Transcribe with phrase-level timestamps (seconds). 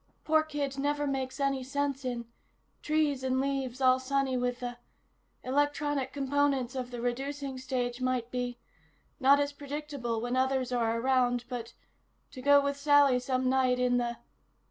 [0.23, 2.25] poor kid never makes any sense in...
[2.81, 4.75] trees and leaves all sunny with the...
[5.43, 8.57] electronic components of the reducing stage might be...
[9.19, 11.73] not as predictable when others are around but...
[12.31, 14.17] to go with Sally some night in the...."